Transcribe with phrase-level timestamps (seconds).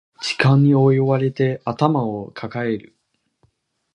[0.19, 2.95] 時間に追われて頭を抱える